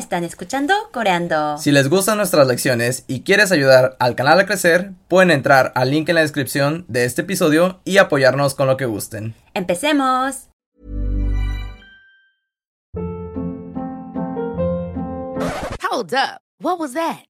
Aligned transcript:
están 0.00 0.24
escuchando 0.24 0.74
Coreando. 0.92 1.58
Si 1.58 1.70
les 1.70 1.88
gustan 1.88 2.16
nuestras 2.16 2.46
lecciones 2.48 3.04
y 3.06 3.22
quieres 3.22 3.52
ayudar 3.52 3.96
al 4.00 4.16
canal 4.16 4.40
a 4.40 4.46
crecer, 4.46 4.92
pueden 5.06 5.30
entrar 5.30 5.72
al 5.76 5.90
link 5.90 6.08
en 6.08 6.16
la 6.16 6.22
descripción 6.22 6.84
de 6.88 7.04
este 7.04 7.22
episodio 7.22 7.80
y 7.84 7.98
apoyarnos 7.98 8.54
con 8.54 8.66
lo 8.66 8.76
que 8.76 8.86
gusten. 8.86 9.34
¡Empecemos! 9.54 10.48
Hold 15.82 16.14
up. 16.14 16.40
What 16.62 16.78
was 16.78 16.92
that? 16.94 17.29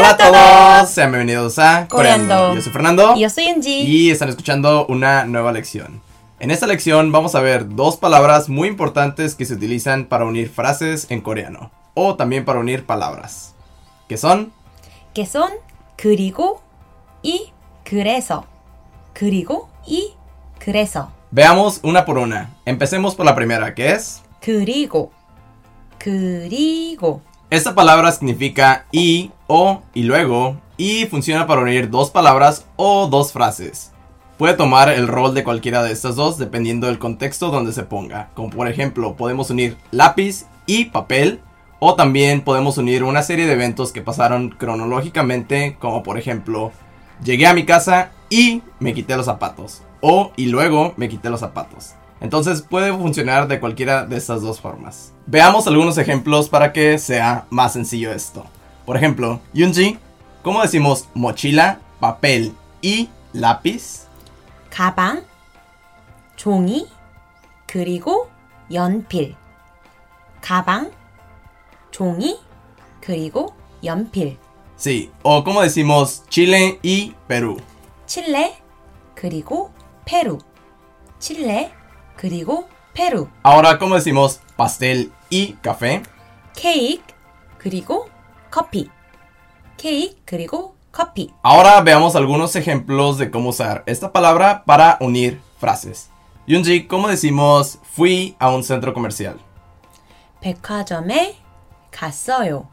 Hola 0.00 0.10
a 0.10 0.16
todos, 0.16 0.90
sean 0.90 1.12
bienvenidos 1.12 1.58
a 1.60 1.86
Coreando. 1.88 2.54
Yo 2.54 2.60
soy 2.60 2.72
Fernando 2.72 3.14
Yo 3.16 3.30
soy 3.30 3.46
Angie. 3.46 3.82
y 3.84 4.10
están 4.10 4.28
escuchando 4.28 4.84
una 4.88 5.24
nueva 5.24 5.52
lección. 5.52 6.02
En 6.40 6.50
esta 6.50 6.66
lección 6.66 7.12
vamos 7.12 7.34
a 7.34 7.40
ver 7.40 7.76
dos 7.76 7.96
palabras 7.96 8.48
muy 8.48 8.68
importantes 8.68 9.36
que 9.36 9.44
se 9.44 9.54
utilizan 9.54 10.06
para 10.06 10.24
unir 10.24 10.50
frases 10.50 11.06
en 11.10 11.20
coreano 11.20 11.70
o 11.94 12.16
también 12.16 12.44
para 12.44 12.58
unir 12.58 12.84
palabras, 12.84 13.54
que 14.08 14.16
son 14.16 14.52
que 15.14 15.24
son 15.24 15.50
그리고 15.96 16.60
y 17.22 17.52
그래서. 17.84 18.44
그리고 19.14 19.68
y 19.86 20.14
그래서. 20.58 21.12
Veamos 21.30 21.80
una 21.84 22.04
por 22.04 22.18
una. 22.18 22.50
Empecemos 22.66 23.14
por 23.14 23.24
la 23.24 23.34
primera, 23.34 23.74
que 23.74 23.92
es 23.92 24.22
그리고. 24.40 25.10
그리고. 25.98 27.22
Esta 27.51 27.75
palabra 27.75 28.13
significa 28.13 28.85
y, 28.93 29.31
o 29.47 29.81
y 29.93 30.03
luego, 30.03 30.55
y 30.77 31.05
funciona 31.07 31.47
para 31.47 31.59
unir 31.59 31.89
dos 31.89 32.09
palabras 32.09 32.65
o 32.77 33.07
dos 33.07 33.33
frases. 33.33 33.91
Puede 34.37 34.53
tomar 34.53 34.87
el 34.87 35.05
rol 35.05 35.33
de 35.33 35.43
cualquiera 35.43 35.83
de 35.83 35.91
estas 35.91 36.15
dos 36.15 36.37
dependiendo 36.37 36.87
del 36.87 36.97
contexto 36.97 37.51
donde 37.51 37.73
se 37.73 37.83
ponga. 37.83 38.29
Como 38.35 38.51
por 38.51 38.69
ejemplo, 38.69 39.17
podemos 39.17 39.49
unir 39.49 39.75
lápiz 39.91 40.45
y 40.65 40.85
papel, 40.85 41.41
o 41.79 41.95
también 41.95 42.39
podemos 42.39 42.77
unir 42.77 43.03
una 43.03 43.21
serie 43.21 43.45
de 43.45 43.53
eventos 43.53 43.91
que 43.91 44.01
pasaron 44.01 44.51
cronológicamente, 44.51 45.75
como 45.77 46.03
por 46.03 46.17
ejemplo, 46.17 46.71
llegué 47.21 47.47
a 47.47 47.53
mi 47.53 47.65
casa 47.65 48.11
y 48.29 48.61
me 48.79 48.93
quité 48.93 49.17
los 49.17 49.25
zapatos, 49.25 49.81
o 49.99 50.31
y 50.37 50.45
luego 50.45 50.93
me 50.95 51.09
quité 51.09 51.29
los 51.29 51.41
zapatos. 51.41 51.95
Entonces 52.20 52.62
puede 52.62 52.92
funcionar 52.92 53.46
de 53.46 53.60
cualquiera 53.60 54.06
de 54.06 54.16
estas 54.16 54.42
dos 54.42 54.60
formas. 54.60 55.12
Veamos 55.26 55.66
algunos 55.66 55.98
ejemplos 55.98 56.48
para 56.48 56.72
que 56.72 56.98
sea 56.98 57.46
más 57.50 57.74
sencillo 57.74 58.12
esto. 58.12 58.46
Por 58.86 58.96
ejemplo, 58.96 59.40
Yunji, 59.52 59.98
¿cómo 60.42 60.62
decimos 60.62 61.08
mochila, 61.14 61.80
papel 62.00 62.54
y 62.80 63.08
lápiz? 63.32 64.06
가방. 64.70 65.22
종이. 66.36 66.86
그리고 67.66 68.28
연필. 68.70 69.34
가방. 70.40 70.90
종이. 71.90 72.38
그리고 73.00 73.54
연필. 73.82 74.38
Sí, 74.76 75.10
o 75.22 75.42
cómo 75.42 75.62
decimos 75.62 76.24
Chile 76.28 76.78
y 76.82 77.14
Perú. 77.26 77.56
칠레. 78.06 78.58
그리고 79.14 79.72
페루. 80.04 80.38
칠레. 81.18 81.72
그리고 82.20 82.68
페루. 82.94 83.28
Ahora, 83.42 83.78
¿cómo 83.78 83.94
decimos 83.94 84.40
pastel 84.56 85.12
y 85.30 85.56
café? 85.62 86.02
케이크. 86.54 87.14
그리고 87.58 88.08
커피. 88.50 88.90
케이크. 89.76 90.16
그리고 90.24 90.76
커피. 90.92 91.30
Ahora 91.42 91.80
veamos 91.82 92.16
algunos 92.16 92.56
ejemplos 92.56 93.18
de 93.18 93.30
cómo 93.30 93.50
usar 93.50 93.82
esta 93.86 94.12
palabra 94.12 94.64
para 94.64 94.96
unir 95.00 95.40
frases. 95.58 96.10
Yunji, 96.46 96.86
¿cómo 96.86 97.08
decimos 97.08 97.78
fui 97.82 98.36
a 98.38 98.48
un 98.50 98.62
centro 98.62 98.94
comercial? 98.94 99.36
백화점에 100.40 101.36
갔어요. 101.90 102.68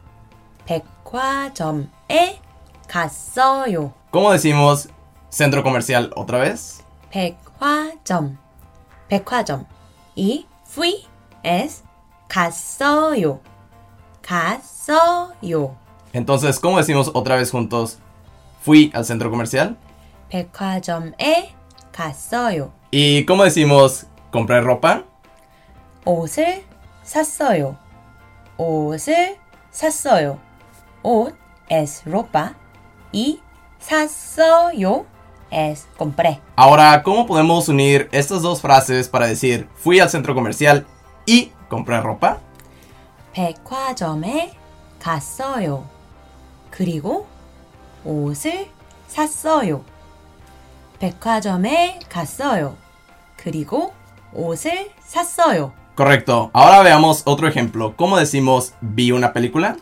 백화점에 0.64 2.40
갔어요. 2.88 3.92
¿Cómo 4.10 4.30
decimos 4.30 4.88
centro 5.28 5.62
comercial 5.62 6.10
otra 6.14 6.38
vez? 6.38 6.84
백화점. 7.10 8.38
백화점. 9.08 9.66
이 10.16 10.46
fui 10.66 11.06
es 11.44 11.82
갔어요. 12.28 13.40
갔어요. 14.22 15.76
Entonces, 16.12 16.58
¿cómo 16.60 16.78
decimos 16.78 17.10
otra 17.14 17.36
vez 17.36 17.50
juntos 17.50 17.98
fui 18.62 18.90
al 18.94 19.04
centro 19.04 19.30
comercial? 19.30 19.76
백화점에 20.30 21.54
갔어요. 21.92 22.72
¿Y 22.92 23.24
cómo 23.26 23.44
decimos 23.44 24.06
compré 24.30 24.60
ropa? 24.60 25.04
옷을 26.04 26.64
샀어요. 27.02 27.76
옷을 28.56 29.36
샀어요. 29.70 30.38
옷 31.02 31.34
es 31.70 32.02
ropa 32.06 32.54
y 33.12 33.40
샀어요 33.78 35.04
es 35.50 35.86
compré. 35.96 36.40
Ahora, 36.56 37.02
¿cómo 37.02 37.26
podemos 37.26 37.68
unir 37.68 38.08
estas 38.12 38.42
dos 38.42 38.60
frases 38.60 39.08
para 39.08 39.26
decir 39.26 39.68
fui 39.76 40.00
al 40.00 40.10
centro 40.10 40.34
comercial 40.34 40.86
y 41.26 41.52
compré 41.68 42.00
ropa? 42.00 42.40
백화점에 43.32 44.52
갔어요. 45.00 45.84
그리고 46.70 47.26
옷을 48.04 48.68
샀어요. 49.08 49.84
백화점에 50.98 51.98
갔어요. 52.08 52.76
그리고 53.36 53.92
옷을 54.32 54.90
샀어요. 55.00 55.72
Correcto. 55.96 56.50
Ahora 56.52 56.82
veamos 56.82 57.22
otro 57.24 57.46
ejemplo. 57.46 57.94
¿Cómo 57.96 58.16
decimos 58.16 58.74
vi 58.80 59.12
una 59.12 59.32
película? 59.32 59.76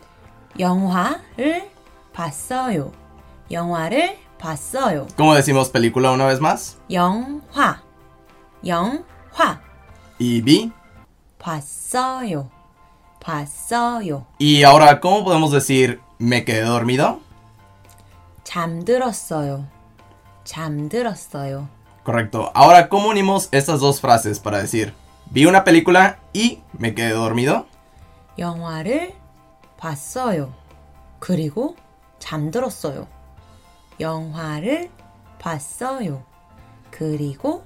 영화를 0.59 1.71
봤어요. 2.13 2.91
영화를 3.49 4.17
봤어요. 4.37 5.07
¿Cómo 5.15 5.35
decimos 5.35 5.69
película 5.69 6.11
una 6.11 6.25
vez 6.25 6.39
más? 6.39 6.77
영화. 6.89 7.81
영화. 8.65 9.61
Y 10.19 10.41
vi. 10.41 10.71
봤어요. 11.39 12.49
봤어요. 13.19 14.25
Y 14.39 14.63
ahora, 14.63 14.99
¿cómo 14.99 15.23
podemos 15.23 15.51
decir 15.51 15.99
me 16.19 16.43
quedé 16.45 16.61
dormido? 16.61 17.19
잠들었어요. 18.43 19.65
잠들었어요. 20.45 21.67
Correcto. 22.03 22.51
Ahora, 22.53 22.89
¿cómo 22.89 23.09
unimos 23.09 23.47
estas 23.51 23.79
dos 23.79 24.01
frases 24.01 24.39
para 24.39 24.57
decir 24.59 24.93
vi 25.31 25.45
una 25.45 25.63
película 25.63 26.19
y 26.33 26.61
me 26.77 26.93
quedé 26.93 27.11
dormido? 27.11 27.65
영화를 28.37 29.13
봤어요. 29.77 30.53
그리고 31.19 31.75
잠들었어요. 32.19 33.07
영화를 33.99 34.89
봤어요. 35.39 36.23
그리고 36.91 37.63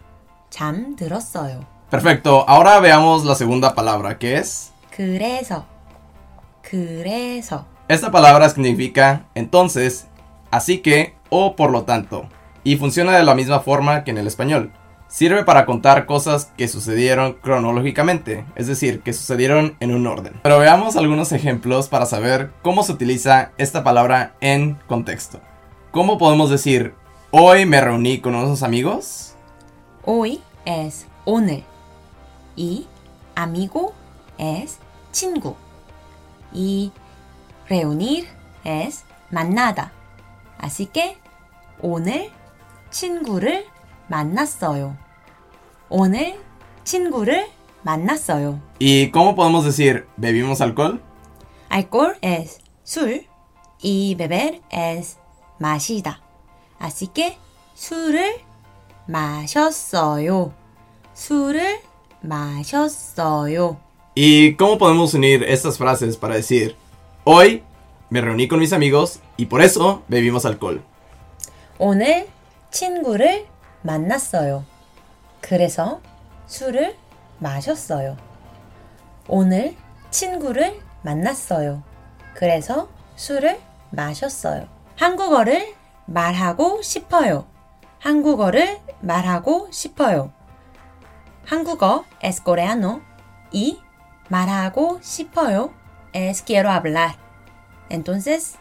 잠들었어요. 0.50 1.62
Perfecto. 1.90 2.44
Ahora 2.48 2.80
veamos 2.80 3.24
la 3.26 3.36
segunda 3.36 3.74
palabra, 3.74 4.18
que 4.18 4.38
es... 4.38 4.72
그래서 4.92 5.66
그래서 6.62 7.66
Esta 7.88 8.12
palabra 8.12 8.50
significa 8.50 9.28
entonces, 9.36 10.08
así 10.52 10.80
que 10.80 11.16
o 11.30 11.56
por 11.56 11.72
lo 11.72 11.84
tanto, 11.84 12.28
y 12.64 12.76
funciona 12.76 13.16
de 13.18 13.24
la 13.24 13.36
misma 13.36 13.62
forma 13.62 14.04
que 14.04 14.12
en 14.12 14.18
el 14.18 14.28
español. 14.28 14.74
Sirve 15.08 15.46
para 15.46 15.66
contar 15.66 16.06
cosas 16.06 16.52
que 16.58 16.68
sucedieron 16.68 17.34
cronológicamente, 17.42 18.44
es 18.56 18.68
decir, 18.68 19.00
que 19.00 19.14
sucedieron 19.14 19.78
en 19.80 19.96
un 19.96 20.06
orden. 20.06 20.34
Pero 20.44 20.60
veamos 20.60 20.98
algunos 20.98 21.32
ejemplos 21.32 21.88
para 21.88 22.06
saber 22.06 22.52
cómo 22.62 22.84
se 22.84 22.92
utiliza 22.92 23.52
esta 23.58 23.86
palabra 23.86 24.34
en 24.42 24.78
contexto. 24.88 25.40
¿Cómo 25.92 26.18
podemos 26.18 26.50
decir 26.50 26.94
hoy 27.32 27.66
me 27.66 27.82
reuní 27.82 28.20
con 28.20 28.36
unos 28.36 28.64
amigos? 28.64 29.36
hoy 30.06 30.42
es 30.66 31.06
오늘 31.26 31.64
y 32.56 32.88
amigo 33.36 33.94
es 34.38 34.80
친구 35.12 35.56
y 36.54 36.92
reunir 37.70 38.28
es 38.64 39.04
만나다 39.30 39.92
así 40.58 40.86
que 40.86 41.18
오늘 41.82 42.32
친구를 42.90 43.66
만났어요 44.08 44.96
오늘 45.90 46.40
친구를 46.86 47.48
만났어요 47.84 48.60
¿Y 48.80 49.12
cómo 49.12 49.36
podemos 49.36 49.66
decir 49.66 50.08
bebimos 50.16 50.62
alcohol? 50.62 51.02
alcohol 51.70 52.16
es 52.22 52.60
술 52.84 53.28
y 53.82 54.16
beber 54.16 54.62
es 54.70 55.18
마시다. 55.63 56.19
Que 57.15 57.39
술을 57.75 58.41
마셨어요. 59.07 60.53
술을 61.15 61.81
마셨어요. 62.21 63.77
¿Y 64.17 64.57
cómo 64.57 64.77
podemos 64.79 65.15
unir 65.15 65.45
estas 65.45 65.77
frases 65.79 66.17
para 66.17 66.35
decir, 66.35 66.77
hoy 67.25 67.63
me 68.11 68.21
reuní 68.21 68.49
con 68.49 68.59
mis 68.59 68.73
amigos 68.73 69.21
y 69.37 69.47
por 69.47 69.63
eso 69.63 70.03
bebimos 70.09 70.45
alcohol? 70.45 70.83
오늘 71.79 72.29
친구를 72.71 73.47
만났어요. 73.83 74.65
그래서 75.41 76.01
술을 76.47 76.97
마셨어요. 77.39 78.17
오늘 79.29 79.77
친구를 80.11 80.81
만났어요. 81.03 81.83
그래서 82.35 82.89
술을 83.17 83.61
마셨어요. 83.91 84.72
한국어를 85.03 85.75
말하고 86.07 86.81
싶어요. 86.81 87.49
한국어를 87.99 88.79
말하고 89.01 89.67
싶어요. 89.73 90.31
한국어 91.45 92.05
es 92.23 92.41
coreano 92.45 93.01
y 93.53 93.81
말하고 94.29 95.01
싶어요 95.03 95.75
es 96.15 96.45
quiero 96.45 96.71
hablar. 96.71 97.17
Entonces, 97.91 98.57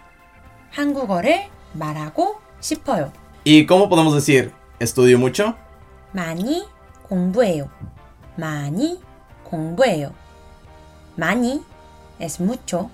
한국어를 0.72 1.48
말하고 1.74 2.38
싶어요. 2.60 3.12
¿Y 3.46 3.68
cómo 3.68 3.88
podemos 3.88 4.16
decir, 4.16 4.52
estudio 4.80 5.20
mucho? 5.20 5.54
많이 6.12 6.66
공부해요. 7.08 7.70
많이 8.36 9.00
공부해요. 9.44 10.12
많이 11.16 11.64
es 12.20 12.42
mucho 12.42 12.90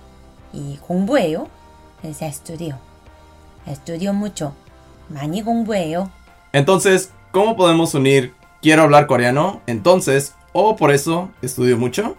y 0.52 0.76
공부해요 0.86 1.48
es 2.04 2.20
estudio. 2.20 2.87
Estudio 3.67 4.13
mucho. 4.13 4.53
많이 5.09 5.43
공부해요. 5.43 6.09
Entonces, 6.53 7.11
¿cómo 7.31 7.55
podemos 7.55 7.93
unir 7.93 8.33
quiero 8.61 8.83
hablar 8.83 9.07
coreano? 9.07 9.61
Entonces, 9.67 10.35
o 10.53 10.75
por 10.75 10.91
eso 10.91 11.29
estudio 11.41 11.77
mucho? 11.77 12.15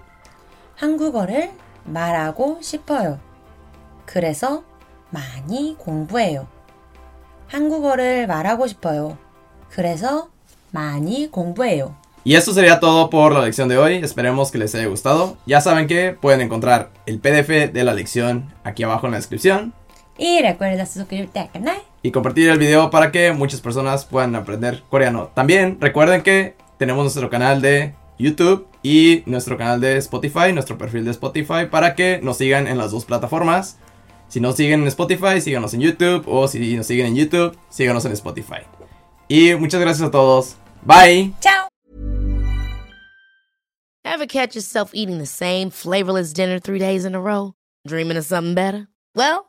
한국어를 0.77 1.53
말하고 1.85 2.59
싶어요. 2.61 3.19
그래서 4.07 4.65
많이 5.11 5.77
공부해요. 5.79 6.47
한국어를 7.49 8.27
말하고 8.27 8.67
싶어요. 8.67 9.17
그래서 9.71 10.29
많이 10.73 11.31
공부해요. 11.31 11.95
Y 12.27 12.35
esto 12.37 12.55
sería 12.55 12.81
todo 12.81 13.11
por 13.11 13.33
la 13.35 13.43
lección 13.43 13.69
de 13.69 13.77
hoy. 13.77 13.97
Esperemos 13.97 14.51
que 14.51 14.57
les 14.59 14.75
haya 14.75 14.87
gustado. 14.87 15.37
Ya 15.47 15.61
saben 15.61 15.87
que 15.87 16.13
pueden 16.19 16.41
encontrar 16.41 16.89
el 17.05 17.19
PDF 17.21 17.71
de 17.71 17.85
la 17.85 17.93
lección 17.93 18.51
aquí 18.65 18.83
abajo 18.83 19.07
en 19.07 19.13
la 19.13 19.19
descripción 19.19 19.75
Y 20.20 20.42
recuerda 20.42 20.86
suscribirte 20.86 21.40
al 21.40 21.50
canal. 21.52 21.78
y 22.04 22.12
compartir 22.12 22.50
el 22.50 22.60
video 22.60 22.90
para 22.92 23.12
que 23.12 23.32
muchas 23.34 23.62
personas 23.62 24.06
puedan 24.06 24.36
aprender 24.36 24.84
coreano. 24.90 25.32
También 25.34 25.78
recuerden 25.82 26.22
que 26.24 26.56
tenemos 26.78 27.04
nuestro 27.04 27.30
canal 27.30 27.62
de 27.62 27.94
YouTube 28.18 28.68
y 28.84 29.24
nuestro 29.26 29.58
canal 29.58 29.82
de 29.82 29.98
Spotify, 29.98 30.54
nuestro 30.54 30.78
perfil 30.78 31.06
de 31.06 31.12
Spotify, 31.12 31.66
para 31.70 31.96
que 31.96 32.20
nos 32.22 32.38
sigan 32.38 32.68
en 32.68 32.78
las 32.78 32.92
dos 32.92 33.06
plataformas. 33.06 33.78
Si 34.28 34.40
nos 34.40 34.56
siguen 34.56 34.82
en 34.82 34.88
Spotify, 34.88 35.42
síganos 35.42 35.74
en 35.74 35.82
YouTube. 35.82 36.24
O 36.28 36.48
si 36.48 36.76
nos 36.76 36.86
siguen 36.86 37.08
en 37.08 37.16
YouTube, 37.16 37.58
síganos 37.70 38.06
en 38.06 38.12
Spotify. 38.14 38.62
Y 39.28 39.56
muchas 39.56 39.82
gracias 39.82 40.08
a 40.08 40.12
todos. 40.12 40.56
Bye. 40.84 41.34
¡Chao! 41.42 41.68
Ever 44.06 44.28
catch 44.28 44.56
yourself 44.56 44.92
eating 44.94 45.18
the 45.18 45.26
same 45.26 45.70
flavorless 45.70 46.34
dinner 46.34 46.60
three 46.60 46.80
days 46.80 47.06
in 47.06 47.16
a 47.16 47.20
row? 47.20 47.54
Dreaming 47.88 48.18
of 48.18 48.26
something 48.26 48.54
better? 48.56 48.88
Well, 49.16 49.49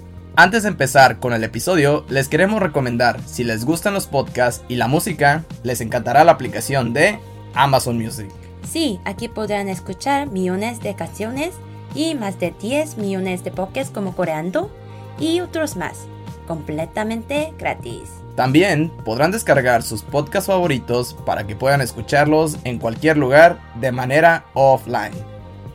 Antes 0.37 0.63
de 0.63 0.69
empezar 0.69 1.19
con 1.19 1.33
el 1.33 1.43
episodio, 1.43 2.05
les 2.07 2.29
queremos 2.29 2.61
recomendar, 2.61 3.19
si 3.25 3.43
les 3.43 3.65
gustan 3.65 3.93
los 3.93 4.07
podcasts 4.07 4.63
y 4.69 4.75
la 4.75 4.87
música, 4.87 5.43
les 5.63 5.81
encantará 5.81 6.23
la 6.23 6.31
aplicación 6.31 6.93
de 6.93 7.19
Amazon 7.53 7.97
Music. 7.97 8.31
Sí, 8.65 9.01
aquí 9.03 9.27
podrán 9.27 9.67
escuchar 9.67 10.27
millones 10.27 10.79
de 10.79 10.95
canciones 10.95 11.51
y 11.93 12.15
más 12.15 12.39
de 12.39 12.53
10 12.61 12.97
millones 12.97 13.43
de 13.43 13.51
podcasts 13.51 13.91
como 13.93 14.15
Coreando 14.15 14.71
y 15.19 15.41
otros 15.41 15.75
más, 15.75 16.07
completamente 16.47 17.53
gratis. 17.59 18.09
También 18.37 18.89
podrán 19.03 19.31
descargar 19.31 19.83
sus 19.83 20.01
podcasts 20.01 20.47
favoritos 20.47 21.13
para 21.25 21.45
que 21.45 21.57
puedan 21.57 21.81
escucharlos 21.81 22.57
en 22.63 22.79
cualquier 22.79 23.17
lugar 23.17 23.59
de 23.81 23.91
manera 23.91 24.45
offline. 24.53 25.11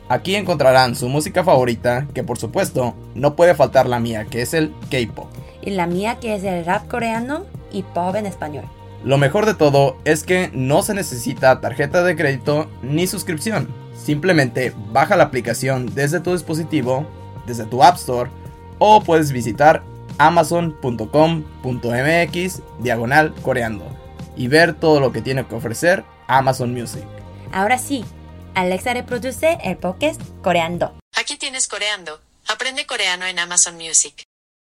Aquí 0.08 0.34
encontrarán 0.34 0.96
su 0.96 1.10
música 1.10 1.44
favorita, 1.44 2.06
que 2.14 2.24
por 2.24 2.38
supuesto 2.38 2.94
no 3.16 3.34
puede 3.34 3.54
faltar 3.54 3.86
la 3.86 3.98
mía, 3.98 4.26
que 4.26 4.42
es 4.42 4.54
el 4.54 4.72
K-Pop. 4.90 5.28
Y 5.62 5.70
la 5.70 5.86
mía 5.86 6.18
que 6.20 6.34
es 6.34 6.44
el 6.44 6.64
rap 6.64 6.86
coreano 6.86 7.46
y 7.72 7.82
pop 7.82 8.14
en 8.14 8.26
español. 8.26 8.64
Lo 9.04 9.18
mejor 9.18 9.46
de 9.46 9.54
todo 9.54 9.96
es 10.04 10.24
que 10.24 10.50
no 10.52 10.82
se 10.82 10.94
necesita 10.94 11.60
tarjeta 11.60 12.02
de 12.02 12.16
crédito 12.16 12.68
ni 12.82 13.06
suscripción. 13.06 13.68
Simplemente 13.96 14.72
baja 14.92 15.16
la 15.16 15.24
aplicación 15.24 15.94
desde 15.94 16.20
tu 16.20 16.32
dispositivo, 16.32 17.06
desde 17.46 17.64
tu 17.64 17.82
App 17.82 17.96
Store, 17.96 18.30
o 18.78 19.02
puedes 19.02 19.32
visitar 19.32 19.82
amazon.com.mx 20.18 22.62
diagonal 22.80 23.34
coreando 23.42 23.84
y 24.36 24.48
ver 24.48 24.74
todo 24.74 25.00
lo 25.00 25.12
que 25.12 25.22
tiene 25.22 25.46
que 25.46 25.54
ofrecer 25.54 26.04
Amazon 26.26 26.72
Music. 26.72 27.04
Ahora 27.52 27.78
sí, 27.78 28.04
Alexa 28.54 28.94
reproduce 28.94 29.58
el 29.62 29.76
podcast 29.76 30.20
Coreando. 30.42 30.94
Aquí 31.16 31.36
tienes 31.36 31.68
Coreando. 31.68 32.20
Aprende 32.48 32.86
coreano 32.86 33.26
en 33.26 33.38
Amazon 33.40 33.76
Music. 33.76 34.25